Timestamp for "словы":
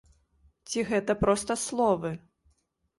1.67-2.15